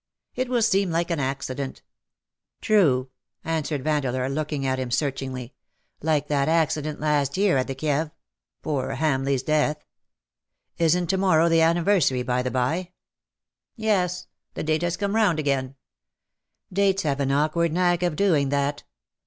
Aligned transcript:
^'" 0.01 0.03
It 0.41 0.49
will 0.49 0.63
seem 0.63 0.89
like 0.89 1.11
accident 1.11 1.83
?""True/' 2.63 3.09
answered 3.45 3.83
Vandeleur, 3.83 4.27
looking 4.29 4.65
at 4.65 4.79
him 4.79 4.89
searchingly;" 4.89 5.53
like 6.11 6.27
that 6.27 6.49
accident 6.49 6.99
last 6.99 7.37
year 7.37 7.57
at 7.57 7.67
the 7.67 7.75
Kieve— 7.75 8.09
poor 8.63 8.95
Hamleigh's 8.95 9.43
death. 9.43 9.85
Isn^t 10.79 11.07
to 11.09 11.17
morrow 11.17 11.49
the 11.49 11.59
anniversary^ 11.59 12.25
by 12.25 12.41
the 12.41 12.49
by 12.49 12.77
T^ 12.89 12.91
*'Yes— 13.75 14.25
the 14.55 14.63
date 14.63 14.81
has 14.81 14.97
come 14.97 15.13
round 15.15 15.37
again/'" 15.37 15.75
Dates 16.73 17.03
have 17.03 17.19
an 17.19 17.29
awkward 17.31 17.71
knack 17.71 18.01
of 18.01 18.15
doing 18.15 18.49
that. 18.49 18.81